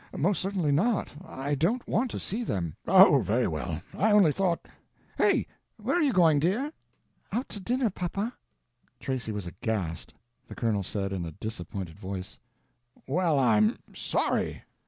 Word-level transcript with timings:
Most 0.17 0.41
certainly 0.41 0.71
not. 0.71 1.09
I 1.23 1.53
don't 1.53 1.87
want 1.87 2.09
to 2.09 2.17
see 2.19 2.43
them." 2.43 2.75
"O, 2.87 3.21
very 3.21 3.47
well. 3.47 3.83
I 3.93 4.11
only 4.11 4.31
thought—hey, 4.31 5.45
where 5.77 5.95
are 5.95 6.01
you 6.01 6.11
going, 6.11 6.39
dear?" 6.39 6.73
"Out 7.31 7.47
to 7.49 7.59
dinner, 7.59 7.91
papa." 7.91 8.33
Tracy 8.99 9.31
was 9.31 9.45
aghast. 9.45 10.15
The 10.47 10.55
colonel 10.55 10.81
said, 10.81 11.13
in 11.13 11.23
a 11.23 11.33
disappointed 11.33 11.99
voice: 11.99 12.39
"Well, 13.05 13.37
I'm 13.37 13.77
sorry. 13.93 14.63